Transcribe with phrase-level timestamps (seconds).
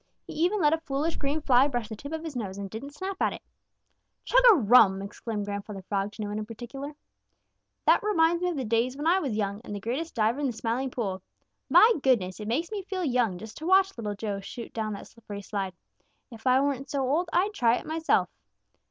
[0.25, 2.95] He even let a foolish green fly brush the tip of his nose and didn't
[2.95, 3.41] snap at it.
[4.25, 6.95] "Chug a rum!" exclaimed Grandfather Frog to no one in particular.
[7.85, 10.47] "That reminds me of the days when I was young and the greatest diver in
[10.47, 11.21] the Smiling Pool.
[11.69, 15.05] My goodness, it makes me feel young just to watch Little Joe shoot down that
[15.05, 15.75] slippery slide.
[16.31, 18.27] If I weren't so old, I'd try it myself.